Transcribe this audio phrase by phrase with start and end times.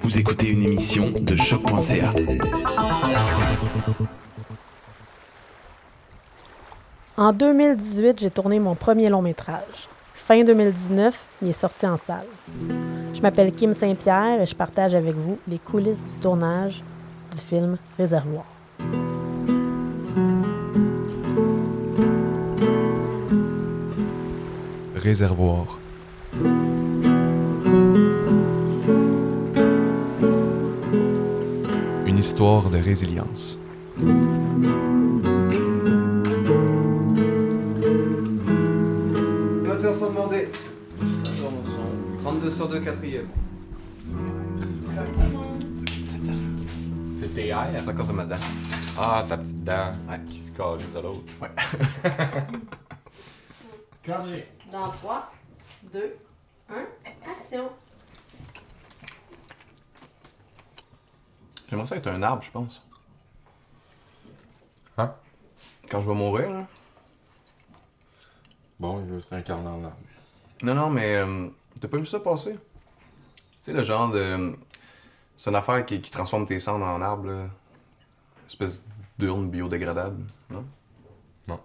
[0.00, 2.12] Vous écoutez une émission de choc.ca.
[7.16, 9.88] En 2018, j'ai tourné mon premier long métrage.
[10.14, 12.26] Fin 2019, il est sorti en salle.
[13.14, 16.84] Je m'appelle Kim Saint-Pierre et je partage avec vous les coulisses du tournage
[17.32, 18.44] du film Réservoir.
[24.94, 25.78] Réservoir.
[32.16, 33.58] Une histoire de résilience.
[39.66, 40.48] Moteur sont demandés.
[42.22, 43.28] 32 sur 2 quatrième.
[47.20, 47.58] C'est TR.
[47.74, 48.36] C'est encore de ma dent.
[48.98, 50.18] Ah, ta petite dent Ouais.
[50.26, 51.32] qui se colle de l'autre.
[51.42, 51.50] Ouais.
[54.72, 55.30] Dans 3,
[55.92, 56.16] 2,
[56.70, 56.74] 1,
[57.30, 57.68] action!
[61.68, 62.86] J'aimerais ça être un arbre, je pense.
[64.98, 65.14] Hein?
[65.90, 66.66] Quand je vais mourir, là.
[68.78, 69.96] Bon, il veut se réincarner en arbre.
[70.62, 71.48] Non, non, mais euh,
[71.80, 72.52] t'as pas vu ça passer?
[72.52, 72.58] Tu
[73.60, 74.56] sais, le genre de.
[75.36, 77.46] C'est une affaire qui, qui transforme tes cendres en arbre, là.
[78.46, 78.82] Espèce
[79.18, 80.64] d'urne biodégradable, non?
[81.48, 81.60] Non.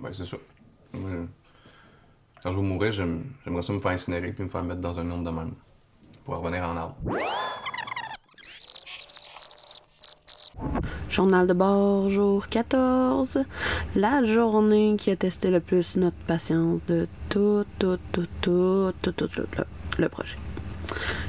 [0.00, 0.36] Ben, c'est ça.
[0.94, 1.26] Je-
[2.42, 4.98] Quand je vais mourir, j'aime- j'aimerais ça me faire incinérer puis me faire mettre dans
[4.98, 5.54] un urne de même.
[6.24, 6.96] Pour revenir en arbre.
[11.12, 13.44] Journal de bord, jour 14.
[13.96, 19.12] La journée qui a testé le plus notre patience de tout, tout, tout, tout, tout,
[19.12, 19.46] tout, tout le,
[19.98, 20.36] le projet.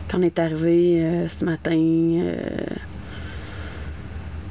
[0.08, 2.46] Quand on est arrivé euh, ce matin, euh,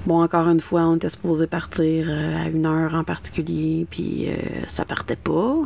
[0.05, 4.29] bon, encore une fois, on était supposé partir euh, à une heure en particulier, puis
[4.69, 5.63] ça partait pas.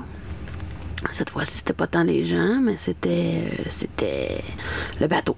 [1.11, 4.45] Cette fois-ci, c'était pas tant les gens, mais c'était, c'était
[5.01, 5.37] le bateau.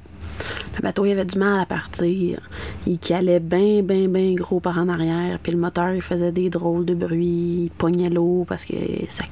[0.76, 2.40] Le bateau, il avait du mal à partir.
[2.86, 5.38] Il calait bien, bien, bien gros par en arrière.
[5.42, 7.64] Puis le moteur, il faisait des drôles de bruit.
[7.64, 8.74] Il pognait l'eau parce que
[9.08, 9.24] ça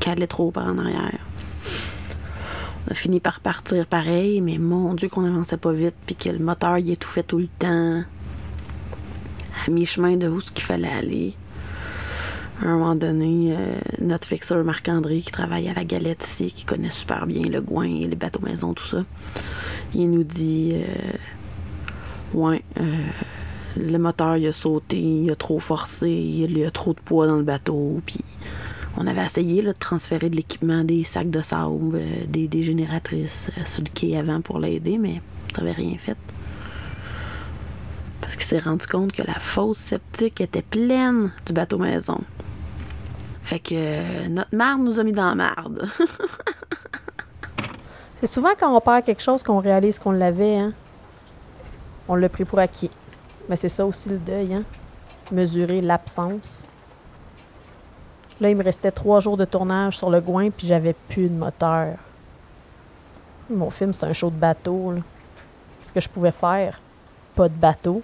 [0.00, 1.20] calait trop par en arrière.
[2.86, 5.94] On a fini par partir pareil, mais mon Dieu qu'on avançait pas vite.
[6.06, 8.02] Puis que le moteur, il étouffait tout le temps.
[9.66, 11.34] À mi-chemin de où ce qu'il fallait aller.
[12.62, 16.64] À un moment donné, euh, notre fixeur Marc-André, qui travaille à la galette ici, qui
[16.64, 19.04] connaît super bien le Gouin et les bateaux maison, tout ça,
[19.92, 21.12] il nous dit euh,
[22.32, 23.06] Ouais, euh,
[23.76, 27.26] le moteur il a sauté, il a trop forcé, il y a trop de poids
[27.26, 28.00] dans le bateau.
[28.06, 28.20] Puis
[28.96, 33.88] on avait essayé de transférer de l'équipement, des sacs de sable, des, des sur le
[33.92, 35.20] quai avant pour l'aider, mais
[35.56, 36.16] ça n'avait rien fait.
[38.20, 42.20] Parce qu'il s'est rendu compte que la fosse septique était pleine du bateau maison.
[43.44, 45.86] Fait que euh, notre marde nous a mis dans la marde.
[48.20, 50.72] C'est souvent quand on perd quelque chose qu'on réalise qu'on l'avait, hein?
[52.08, 52.90] On l'a pris pour acquis.
[53.48, 54.62] Mais c'est ça aussi le deuil, hein?
[55.30, 56.64] Mesurer l'absence.
[58.40, 61.34] Là, il me restait trois jours de tournage sur le Gouin, puis j'avais plus de
[61.34, 61.96] moteur.
[63.50, 65.00] Mon film, c'est un show de bateau, là.
[65.84, 66.80] Ce que je pouvais faire,
[67.34, 68.00] pas de bateau.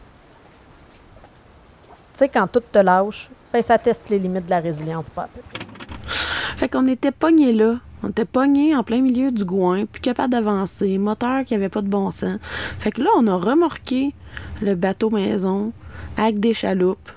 [2.13, 5.29] Tu sais, quand tout te lâche, ben, ça teste les limites de la résilience, pas.
[6.57, 7.77] Fait qu'on était pognés là.
[8.03, 11.83] On était pognés en plein milieu du Gouin, plus capable d'avancer, moteur qui avait pas
[11.83, 12.39] de bon sens.
[12.79, 14.15] Fait que là, on a remorqué
[14.63, 15.73] le bateau maison
[16.17, 17.11] avec des chaloupes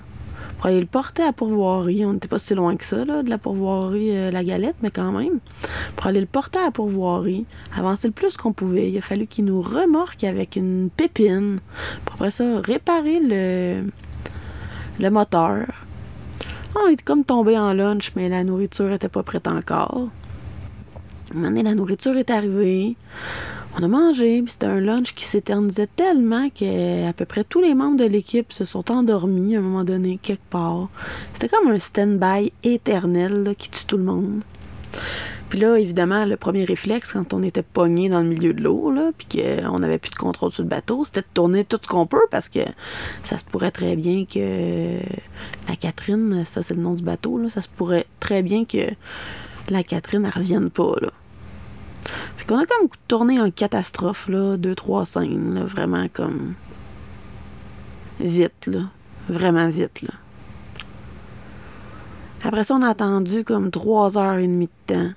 [0.56, 2.04] pour aller le porter à Pourvoirie.
[2.04, 4.90] On n'était pas si loin que ça, là, de la Pourvoirie, euh, la galette, mais
[4.90, 5.40] quand même.
[5.96, 7.46] Pour aller le porter à Pourvoirie,
[7.76, 8.90] avancer le plus qu'on pouvait.
[8.90, 11.60] Il a fallu qu'il nous remorque avec une pépine.
[12.04, 15.66] Pour après ça, réparer le moteur.
[16.74, 20.08] On était comme tombé en lunch, mais la nourriture était pas prête encore.
[21.34, 22.96] Donné, la nourriture est arrivée.
[23.76, 27.60] On a mangé, puis c'était un lunch qui s'éternisait tellement que à peu près tous
[27.60, 30.88] les membres de l'équipe se sont endormis à un moment donné, quelque part.
[31.32, 34.42] C'était comme un stand-by éternel qui tue tout le monde.
[35.50, 38.90] Puis là, évidemment, le premier réflexe quand on était pogné dans le milieu de l'eau,
[38.90, 41.86] là, puis qu'on n'avait plus de contrôle sur le bateau, c'était de tourner tout ce
[41.86, 42.60] qu'on peut parce que
[43.22, 44.98] ça se pourrait très bien que
[45.68, 48.90] la Catherine, ça c'est le nom du bateau, là, ça se pourrait très bien que
[49.68, 51.10] la Catherine, elle revienne pas, là.
[52.36, 56.54] Fait qu'on a comme tourné en catastrophe, là, deux, trois scènes, là, vraiment comme
[58.18, 58.80] vite, là.
[59.28, 60.10] Vraiment vite, là.
[62.42, 65.10] Après ça, on a attendu comme trois heures et demie de temps.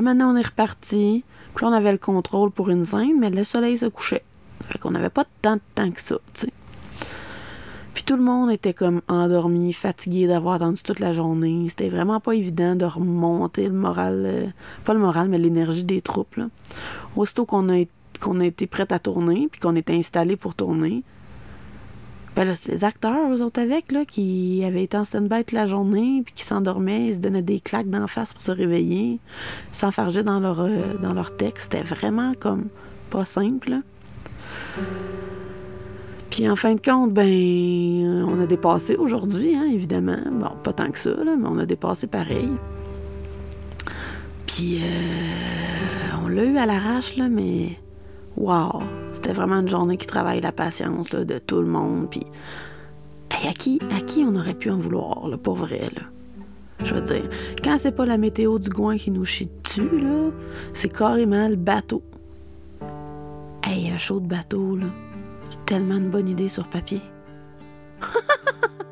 [0.00, 1.24] Moment donné, on est reparti.
[1.54, 4.24] Puis là, on avait le contrôle pour une scène, mais le soleil se couchait.
[4.68, 6.52] Fait qu'on n'avait pas tant de temps que ça, tu sais.
[7.94, 11.66] Puis tout le monde était comme endormi, fatigué d'avoir attendu toute la journée.
[11.68, 14.46] C'était vraiment pas évident de remonter le moral, euh,
[14.84, 16.34] pas le moral, mais l'énergie des troupes.
[16.34, 16.48] Là.
[17.14, 17.84] Aussitôt qu'on a
[18.20, 21.02] qu'on été prête à tourner, puis qu'on était installé pour tourner.
[22.36, 25.52] Ben là, c'est les acteurs, eux autres avec, là, qui avaient été en stand-by toute
[25.52, 29.20] la journée, puis qui s'endormaient, ils se donnaient des claques d'en face pour se réveiller,
[29.72, 31.72] s'enfargeaient dans leur, euh, dans leur texte.
[31.72, 32.66] C'était vraiment comme
[33.10, 33.76] pas simple.
[36.30, 40.18] Puis en fin de compte, ben, on a dépassé aujourd'hui, hein, évidemment.
[40.32, 42.50] Bon, pas tant que ça, là, mais on a dépassé pareil.
[44.48, 47.78] Puis euh, on l'a eu à l'arrache, là, mais
[48.36, 48.82] wow!
[49.12, 52.08] C'était vraiment une journée qui travaille la patience de tout le monde.
[52.10, 52.26] Puis
[53.30, 56.02] hey, à, qui, à qui on aurait pu en vouloir, là, pour vrai, là?
[56.82, 57.28] Je veux dire,
[57.62, 59.88] quand c'est pas la météo du Gouin qui nous chie dessus,
[60.72, 62.02] c'est carrément le bateau.
[63.62, 64.86] Hey, un show de bateau, là.
[65.46, 67.00] C'est tellement une bonne idée sur papier.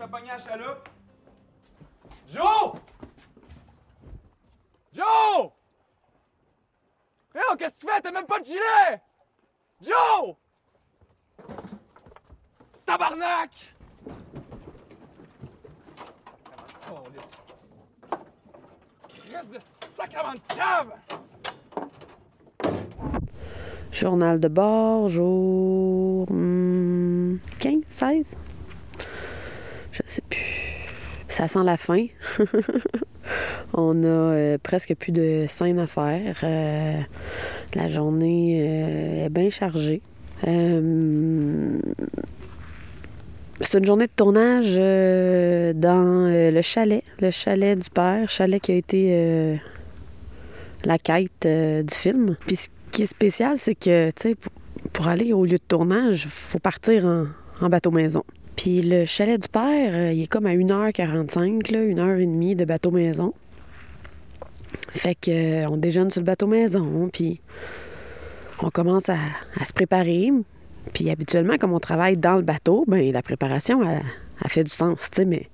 [0.00, 0.88] Champagne à chaloupe.
[2.26, 2.72] Joe!
[4.94, 5.50] Joe!
[7.34, 8.00] Mais non, qu'est-ce que tu fais?
[8.00, 9.02] T'as même pas de gilet!
[9.82, 10.36] Joe!
[12.86, 13.74] Tabarnak!
[16.90, 17.02] Oh,
[19.30, 19.58] Reste de
[19.94, 20.94] sacrement de cave!
[23.92, 28.36] Journal de bord, jour hmm, 15, 16.
[31.30, 32.06] Ça sent la fin.
[33.72, 36.34] On a euh, presque plus de scènes à faire.
[36.42, 36.98] Euh,
[37.74, 40.02] la journée euh, est bien chargée.
[40.42, 40.48] C'est
[43.78, 49.60] une journée de tournage dans le chalet, le chalet du père, chalet qui a été
[50.82, 52.36] la quête du film.
[52.46, 54.36] Puis ce qui est spécial, c'est que, tu sais,
[54.94, 57.26] pour, aller au lieu de tournage, faut partir en,
[57.60, 58.24] en bateau maison.
[58.60, 62.90] Puis le chalet du père, euh, il est comme à 1h45, là, 1h30 de bateau
[62.90, 63.32] maison.
[64.90, 67.40] Fait que euh, on déjeune sur le bateau maison, puis
[68.62, 69.16] on commence à,
[69.64, 70.30] se préparer.
[70.92, 75.08] Puis habituellement, comme on travaille dans le bateau, ben la préparation, elle fait du sens,
[75.10, 75.48] tu sais, mais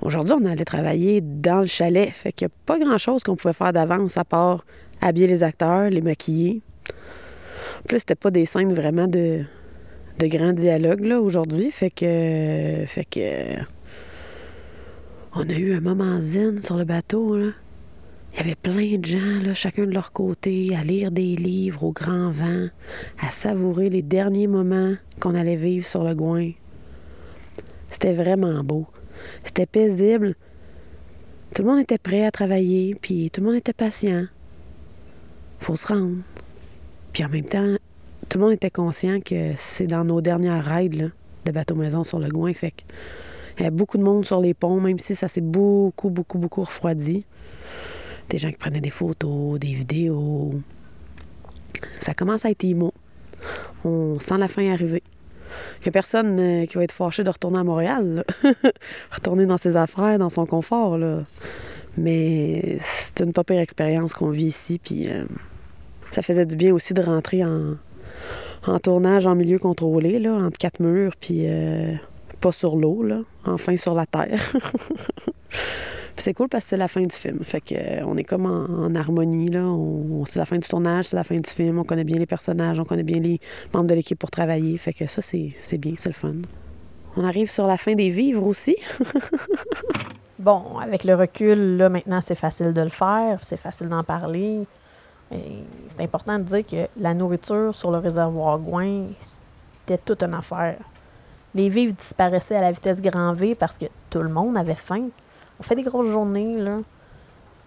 [0.00, 2.08] aujourd'hui, on allait travailler dans le chalet.
[2.14, 4.64] Fait qu'il n'y a pas grand-chose qu'on pouvait faire d'avance à part
[5.02, 6.62] habiller les acteurs, les maquiller.
[7.80, 9.44] En plus, c'était pas des scènes vraiment de,
[10.18, 11.70] de grands dialogues, là, aujourd'hui.
[11.70, 12.84] Fait que...
[12.86, 13.62] Fait que...
[15.34, 17.50] On a eu un moment zen sur le bateau, là.
[18.32, 21.84] Il y avait plein de gens, là, chacun de leur côté, à lire des livres
[21.84, 22.68] au grand vent,
[23.20, 26.50] à savourer les derniers moments qu'on allait vivre sur le Gouin.
[27.90, 28.86] C'était vraiment beau.
[29.44, 30.34] C'était paisible.
[31.54, 34.26] Tout le monde était prêt à travailler, puis tout le monde était patient.
[35.60, 36.18] Faut se rendre.
[37.12, 37.76] Puis en même temps,
[38.28, 42.28] tout le monde était conscient que c'est dans nos dernières raids de bateau-maison sur le
[42.28, 42.52] Gouin.
[42.52, 42.74] Fait
[43.56, 46.38] il y avait beaucoup de monde sur les ponts, même si ça s'est beaucoup, beaucoup,
[46.38, 47.24] beaucoup refroidi.
[48.28, 50.54] Des gens qui prenaient des photos, des vidéos.
[52.00, 52.92] Ça commence à être immo.
[53.84, 55.02] On sent la fin arriver.
[55.80, 58.24] Il n'y a personne euh, qui va être fâché de retourner à Montréal.
[59.10, 60.98] retourner dans ses affaires, dans son confort.
[60.98, 61.24] Là.
[61.96, 64.78] Mais c'est une pas pire expérience qu'on vit ici.
[64.78, 65.24] Puis euh,
[66.12, 67.76] ça faisait du bien aussi de rentrer en,
[68.68, 71.94] en tournage en milieu contrôlé, là, entre quatre murs, puis euh,
[72.40, 74.52] pas sur l'eau, là, enfin sur la terre.
[76.16, 77.44] C'est cool parce que c'est la fin du film.
[77.44, 79.62] Fait que euh, on est comme en, harmonie, là.
[80.26, 81.78] C'est la fin du tournage, c'est la fin du film.
[81.78, 83.38] On connaît bien les personnages, on connaît bien les
[83.72, 84.76] membres de l'équipe pour travailler.
[84.78, 86.34] Fait que ça, c'est c'est bien, c'est le fun.
[87.16, 88.76] On arrive sur la fin des vivres aussi.
[90.38, 94.60] Bon, avec le recul, là, maintenant, c'est facile de le faire, c'est facile d'en parler.
[95.30, 99.06] C'est important de dire que la nourriture sur le réservoir Gouin,
[99.80, 100.78] c'était toute une affaire.
[101.54, 105.08] Les vivres disparaissaient à la vitesse grand V parce que tout le monde avait faim.
[105.60, 106.78] On fait des grosses journées, là.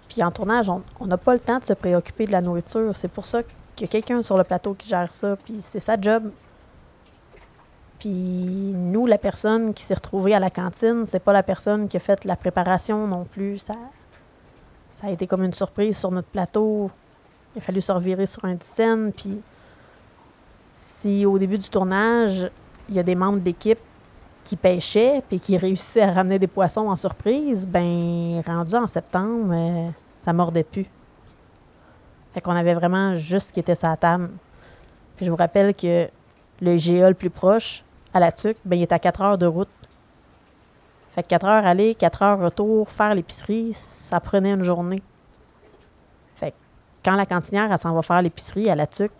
[0.07, 2.95] Puis en tournage, on on n'a pas le temps de se préoccuper de la nourriture.
[2.95, 3.43] C'est pour ça
[3.75, 6.31] qu'il y a quelqu'un sur le plateau qui gère ça, puis c'est sa job.
[7.99, 11.97] Puis nous, la personne qui s'est retrouvée à la cantine, c'est pas la personne qui
[11.97, 13.59] a fait la préparation non plus.
[13.59, 13.75] Ça,
[14.91, 16.89] ça a été comme une surprise sur notre plateau.
[17.55, 19.11] Il a fallu se revirer sur un scène.
[19.11, 19.41] Puis
[20.71, 22.49] si au début du tournage,
[22.89, 23.79] il y a des membres d'équipe
[24.43, 29.53] qui pêchaient puis qui réussissaient à ramener des poissons en surprise, ben rendu en septembre,
[29.53, 29.89] euh,
[30.21, 30.85] ça mordait plus.
[32.33, 34.29] Fait qu'on avait vraiment juste ce qui était la table.
[35.17, 36.07] Puis je vous rappelle que
[36.61, 39.45] le GA le plus proche, à la TUC, ben, il est à 4 heures de
[39.45, 39.69] route.
[41.15, 45.01] Fait que 4 heures aller, 4 heures retour, faire l'épicerie, ça prenait une journée.
[47.03, 49.11] Quand la cantinière, s'en va faire l'épicerie à la TUC,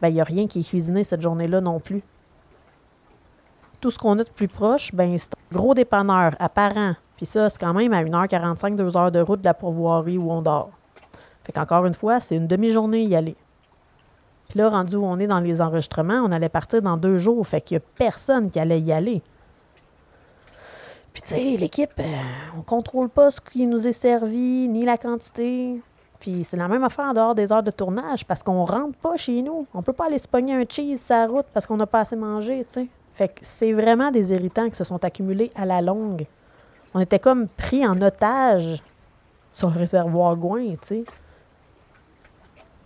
[0.00, 2.02] ben, il n'y a rien qui est cuisiné cette journée-là non plus.
[3.80, 6.94] Tout ce qu'on a de plus proche, ben, c'est un gros dépanneur apparent.
[7.16, 10.30] Puis ça, c'est quand même à 1h45, 2 heures de route de la pourvoirie où
[10.30, 10.70] on dort.
[11.44, 13.36] Fait qu'encore une fois, c'est une demi-journée y aller.
[14.48, 17.46] Puis là, rendu où on est dans les enregistrements, on allait partir dans deux jours.
[17.46, 19.22] Fait qu'il n'y a personne qui allait y aller.
[21.12, 22.02] Puis, tu sais, l'équipe, euh,
[22.56, 25.80] on contrôle pas ce qui nous est servi, ni la quantité.
[26.22, 29.16] Puis, c'est la même affaire en dehors des heures de tournage parce qu'on rentre pas
[29.16, 29.66] chez nous.
[29.74, 32.14] On peut pas aller se pogner un cheese la route parce qu'on n'a pas assez
[32.14, 32.88] mangé, tu.
[33.12, 36.26] Fait que c'est vraiment des irritants qui se sont accumulés à la longue.
[36.94, 38.84] On était comme pris en otage
[39.50, 41.04] sur le réservoir Gouin, tu.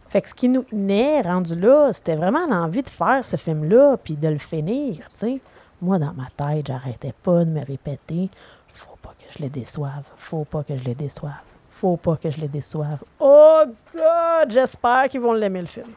[0.09, 3.99] Fait que ce qui nous tenait, rendu là, c'était vraiment l'envie de faire ce film-là,
[4.03, 5.43] puis de le finir, tu.
[5.83, 8.31] Moi, dans ma tête, j'arrêtais pas de me répéter
[8.77, 11.33] faut pas que je les déçoive, faut pas que je les déçoive,
[11.77, 13.03] faut pas que je les déçoive.
[13.21, 13.63] Oh
[13.95, 15.89] God, j'espère qu'ils vont l'aimer le film.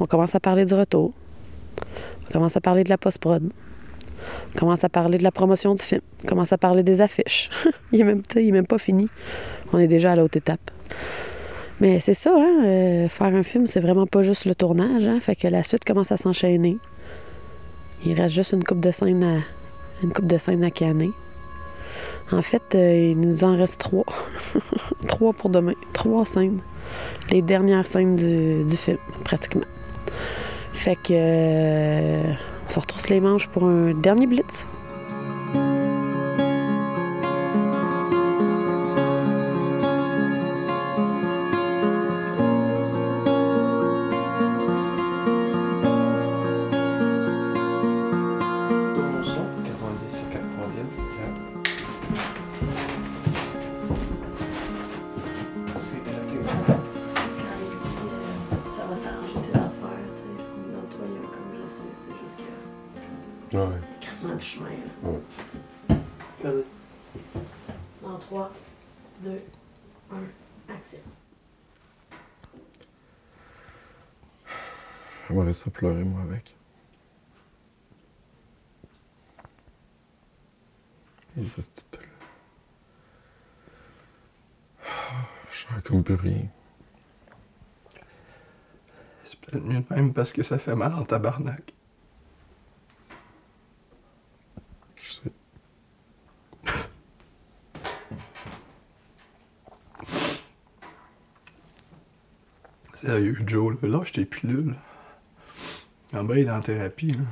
[0.00, 1.12] On commence à parler du retour.
[2.28, 3.52] On commence à parler de la post-prod.
[4.54, 6.00] On commence à parler de la promotion du film.
[6.24, 7.50] On commence à parler des affiches.
[7.92, 9.08] il est même pas fini.
[9.72, 10.70] On est déjà à l'autre étape.
[11.80, 15.06] Mais c'est ça, hein, euh, faire un film, c'est vraiment pas juste le tournage.
[15.06, 16.78] Hein, fait que la suite commence à s'enchaîner.
[18.06, 19.40] Il reste juste une coupe de scène à,
[20.02, 21.10] une coupe de scène à canner.
[22.32, 24.04] En fait, euh, il nous en reste trois.
[25.08, 25.74] trois pour demain.
[25.92, 26.60] Trois scènes.
[27.30, 29.62] Les dernières scènes du, film, pratiquement.
[30.72, 32.32] Fait que euh,
[32.66, 34.64] on se retrousse les manches pour un dernier blitz.
[63.50, 63.80] Que Ouais.
[64.00, 64.70] crissement de chemin.
[65.02, 65.10] là.
[65.10, 66.64] Ouais.
[68.02, 68.52] Dans 3,
[69.22, 69.42] 2,
[70.12, 70.98] 1, action.
[75.28, 76.54] J'aimerais ça pleurer, moi, avec.
[81.36, 82.04] Les hosties de là.
[85.50, 86.46] Je sens comme plus rien.
[89.24, 91.74] C'est peut-être mieux de même parce que ça fait mal en tabarnak.
[94.96, 95.32] Je sais.
[102.96, 104.74] Sérieux, Joe, là, lâche tes pilules.
[106.14, 107.24] En bas, il est en thérapie, là.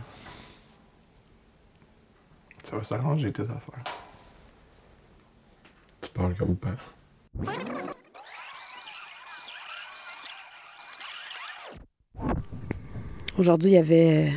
[2.64, 3.82] Ça va s'arranger tes affaires.
[6.02, 6.92] Tu parles comme père.
[13.38, 14.34] Aujourd'hui, il y avait,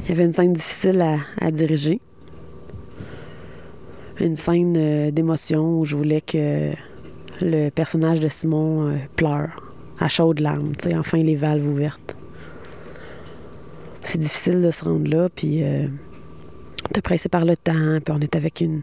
[0.00, 1.98] il y avait une scène difficile à, à diriger.
[4.20, 6.74] Une scène euh, d'émotion où je voulais que
[7.40, 9.67] le personnage de Simon euh, pleure
[10.00, 12.16] à chaudes larmes, enfin les valves ouvertes.
[14.04, 15.86] C'est difficile de se rendre là, puis euh,
[16.90, 18.80] était pressé par le temps, puis on est avec une,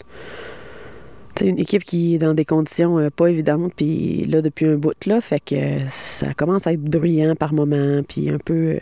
[1.41, 4.93] une équipe qui est dans des conditions euh, pas évidentes, puis là, depuis un bout,
[5.05, 8.53] là, fait que ça commence à être bruyant par moments, puis un peu...
[8.53, 8.79] euh,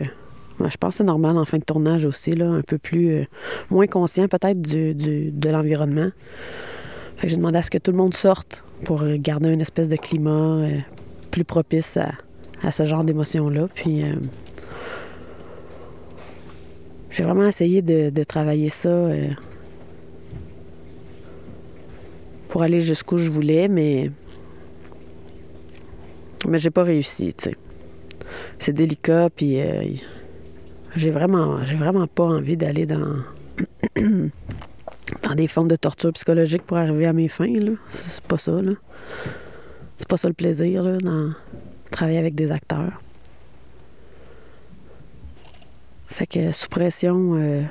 [0.60, 3.10] je pense que c'est normal en fin de tournage aussi, là, un peu plus...
[3.10, 3.24] euh,
[3.70, 6.10] moins conscient peut-être du, du- de l'environnement.
[7.16, 9.60] Fait que j'ai demandé à ce que tout le monde sorte pour euh, garder une
[9.60, 10.78] espèce de climat euh,
[11.34, 13.66] plus propice à, ce genre d'émotion-là.
[13.74, 14.14] Puis euh,
[17.10, 19.30] j'ai vraiment essayé de, travailler ça euh,
[22.48, 24.12] pour aller jusqu'où je voulais, mais
[26.46, 27.34] mais j'ai pas réussi.
[28.60, 29.88] C'est délicat, puis euh,
[30.94, 33.24] j'ai vraiment, j'ai vraiment pas envie d'aller dans
[33.96, 37.72] dans des formes de torture psychologique pour arriver à mes fins, là.
[37.88, 38.74] C'est pas ça, là.
[39.98, 41.32] C'est pas ça le plaisir, là, dans
[41.90, 43.00] travailler avec des acteurs.
[46.06, 47.62] Fait que sous pression, euh,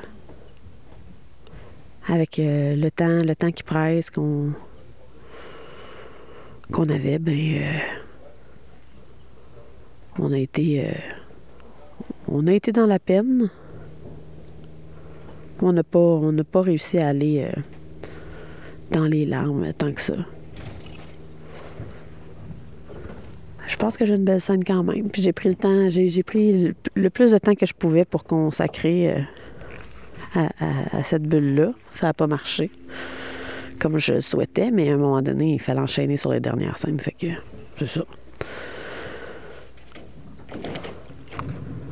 [2.08, 4.54] avec euh, le temps, le temps qui presse qu'on
[6.90, 7.80] avait, ben euh,
[10.20, 10.94] on a été
[12.28, 13.50] on a été dans la peine.
[15.62, 17.50] On n'a pas on n'a pas réussi à aller
[18.92, 20.16] dans les larmes tant que ça.
[23.68, 25.10] Je pense que j'ai une belle scène quand même.
[25.10, 28.24] Puis j'ai pris le temps, j'ai, pris le, plus de temps que je pouvais pour
[28.24, 29.14] consacrer
[30.38, 31.74] euh, à, cette bulle-là.
[31.92, 32.72] Ça n'a pas marché
[33.80, 36.78] comme je le souhaitais, mais à un moment donné, il fallait enchaîner sur les dernières
[36.78, 36.98] scènes.
[36.98, 37.28] Fait que
[37.78, 38.06] c'est ça.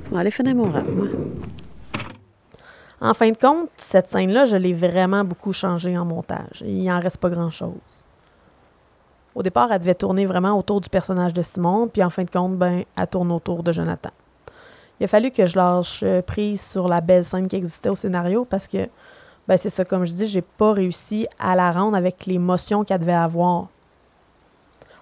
[0.10, 1.07] On va aller mon rap, moi.
[3.01, 6.63] En fin de compte, cette scène-là, je l'ai vraiment beaucoup changée en montage.
[6.65, 8.05] Il en reste pas grand-chose.
[9.33, 12.29] Au départ, elle devait tourner vraiment autour du personnage de Simon, puis en fin de
[12.29, 14.09] compte, ben, elle tourne autour de Jonathan.
[15.00, 17.95] Il a fallu que je lâche euh, prise sur la belle scène qui existait au
[17.95, 18.89] scénario parce que,
[19.47, 23.00] ben, c'est ça, comme je dis, j'ai pas réussi à la rendre avec l'émotion qu'elle
[23.00, 23.67] devait avoir.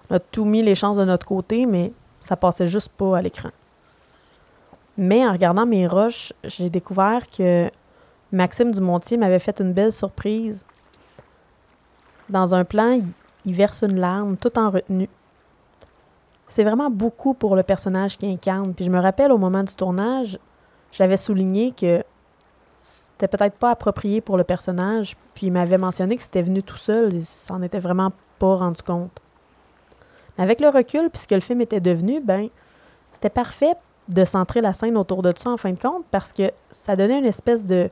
[0.08, 3.22] On a tout mis les chances de notre côté, mais ça passait juste pas à
[3.22, 3.50] l'écran.
[4.96, 7.70] Mais en regardant mes rushs, j'ai découvert que
[8.32, 10.64] Maxime Dumontier m'avait fait une belle surprise.
[12.28, 13.00] Dans un plan,
[13.44, 15.08] il, verse une larme, tout en retenue.
[16.48, 18.74] C'est vraiment beaucoup pour le personnage qu'il incarne.
[18.74, 20.38] Puis je me rappelle au moment du tournage,
[20.92, 22.02] j'avais souligné que
[22.74, 25.16] c'était peut-être pas approprié pour le personnage.
[25.34, 27.12] Puis il m'avait mentionné que c'était venu tout seul.
[27.12, 29.20] Il s'en était vraiment pas rendu compte.
[30.36, 32.48] Mais avec le recul, puisque le film était devenu, ben,
[33.12, 33.74] c'était parfait
[34.08, 37.18] de centrer la scène autour de ça en fin de compte parce que ça donnait
[37.18, 37.90] une espèce de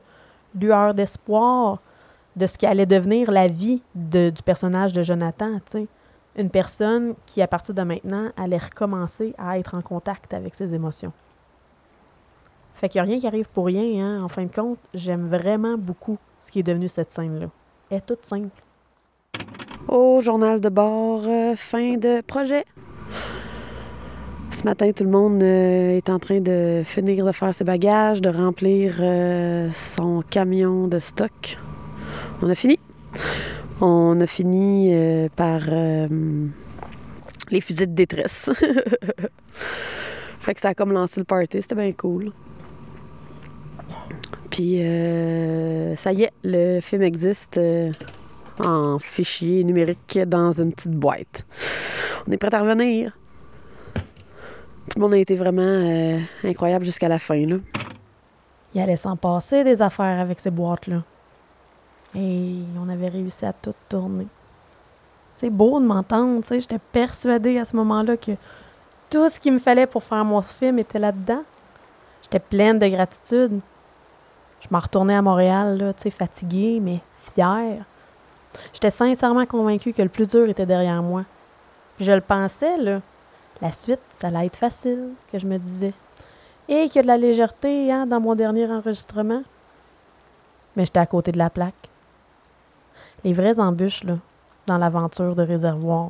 [0.59, 1.79] lueur d'espoir
[2.39, 5.59] de ce qui allait devenir la vie de- du personnage de Jonathan.
[5.69, 5.87] tu sais.
[6.37, 10.73] Une personne qui, à partir de maintenant, allait recommencer à être en contact avec ses
[10.73, 11.11] émotions.
[12.75, 14.05] Fait qu'il n'y a rien qui arrive pour rien.
[14.05, 14.23] Hein.
[14.23, 17.47] En fin de compte, j'aime vraiment beaucoup ce qui est devenu cette scène-là.
[17.89, 18.47] Elle est toute simple.
[19.89, 22.63] Au journal de bord, euh, fin de projet.
[24.51, 28.21] Ce matin, tout le monde euh, est en train de finir de faire ses bagages,
[28.21, 31.57] de remplir euh, son camion de stock.
[32.41, 32.79] On a fini?
[33.81, 36.07] On a fini euh, par euh,
[37.49, 38.49] les fusils de détresse.
[40.39, 42.31] fait que ça a comme lancé le party, c'était bien cool.
[44.49, 47.59] Puis euh, ça y est, le film existe.
[48.63, 51.45] en fichier numérique dans une petite boîte.
[52.25, 53.17] On est prêt à revenir.
[54.89, 57.35] Tout le monde a été vraiment incroyable jusqu'à la fin.
[57.35, 61.03] Il allait s'en passer des affaires avec ces boîtes-là.
[62.15, 64.27] Et on avait réussi à tout tourner.
[65.35, 66.59] C'est beau de m'entendre, tu sais.
[66.59, 68.31] J'étais persuadée à ce moment-là que
[69.09, 71.43] tout ce qu'il me fallait pour faire mon film était là-dedans.
[72.21, 73.59] J'étais pleine de gratitude.
[74.59, 77.85] Je m'en retournais à Montréal, là, tu sais, fatiguée, mais fière.
[78.73, 81.23] J'étais sincèrement convaincue que le plus dur était derrière moi.
[81.99, 83.01] Je le pensais, là.
[83.61, 85.93] La suite, ça allait être facile, que je me disais.
[86.67, 89.43] Et qu'il y a de la légèreté hein, dans mon dernier enregistrement.
[90.75, 91.88] Mais j'étais à côté de la plaque.
[93.23, 94.03] Les vraies embûches,
[94.65, 96.09] dans l'aventure de réservoir.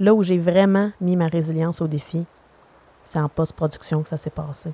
[0.00, 2.24] Là où j'ai vraiment mis ma résilience au défi,
[3.04, 4.72] c'est en post-production que ça s'est passé.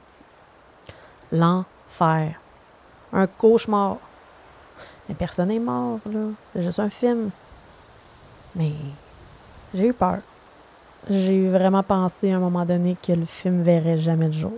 [1.33, 2.35] L'enfer.
[3.13, 3.99] Un cauchemar.
[5.09, 6.29] Mais personne n'est mort, là.
[6.53, 7.31] C'est juste un film.
[8.55, 8.73] Mais
[9.75, 10.19] j'ai eu peur.
[11.11, 14.55] J'ai vraiment pensé à un moment donné que le film verrait jamais le jour.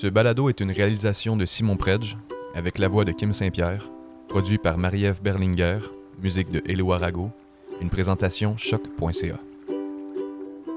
[0.00, 2.16] Ce balado est une réalisation de Simon Predge,
[2.54, 3.90] avec la voix de Kim Saint-Pierre,
[4.28, 5.80] produit par Marie-Ève Berlinger,
[6.22, 7.32] musique de Hello Arago,
[7.80, 9.40] une présentation choc.ca.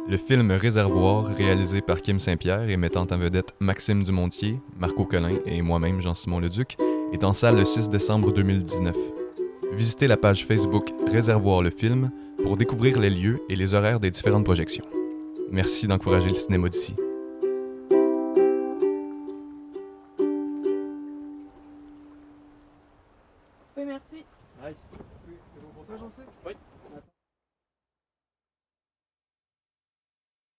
[0.09, 5.37] Le film Réservoir, réalisé par Kim Saint-Pierre et mettant en vedette Maxime Dumontier, Marco Collin
[5.45, 6.75] et moi-même Jean-Simon Leduc,
[7.13, 8.95] est en salle le 6 décembre 2019.
[9.73, 12.09] Visitez la page Facebook Réservoir le film
[12.41, 14.85] pour découvrir les lieux et les horaires des différentes projections.
[15.51, 16.95] Merci d'encourager le cinéma d'ici.